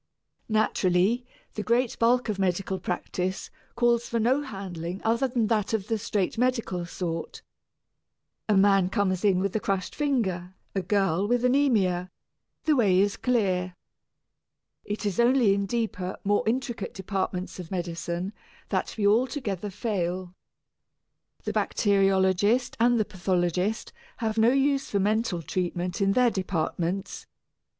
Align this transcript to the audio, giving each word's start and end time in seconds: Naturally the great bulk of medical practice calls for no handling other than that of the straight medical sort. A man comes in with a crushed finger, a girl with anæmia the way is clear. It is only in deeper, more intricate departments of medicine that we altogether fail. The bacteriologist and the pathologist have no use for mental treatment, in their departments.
Naturally 0.49 1.27
the 1.53 1.61
great 1.61 1.99
bulk 1.99 2.27
of 2.27 2.39
medical 2.39 2.79
practice 2.79 3.51
calls 3.75 4.09
for 4.09 4.19
no 4.19 4.41
handling 4.41 4.99
other 5.03 5.27
than 5.27 5.45
that 5.45 5.73
of 5.75 5.89
the 5.89 5.99
straight 5.99 6.39
medical 6.39 6.87
sort. 6.87 7.43
A 8.49 8.57
man 8.57 8.89
comes 8.89 9.23
in 9.23 9.37
with 9.37 9.55
a 9.55 9.59
crushed 9.59 9.93
finger, 9.93 10.55
a 10.73 10.81
girl 10.81 11.27
with 11.27 11.43
anæmia 11.43 12.09
the 12.63 12.75
way 12.75 12.99
is 12.99 13.15
clear. 13.15 13.75
It 14.83 15.05
is 15.05 15.19
only 15.19 15.53
in 15.53 15.67
deeper, 15.67 16.17
more 16.23 16.41
intricate 16.47 16.95
departments 16.95 17.59
of 17.59 17.69
medicine 17.69 18.33
that 18.69 18.95
we 18.97 19.05
altogether 19.05 19.69
fail. 19.69 20.33
The 21.43 21.53
bacteriologist 21.53 22.75
and 22.79 22.99
the 22.99 23.05
pathologist 23.05 23.93
have 24.17 24.39
no 24.39 24.49
use 24.49 24.89
for 24.89 24.99
mental 24.99 25.43
treatment, 25.43 26.01
in 26.01 26.13
their 26.13 26.31
departments. 26.31 27.27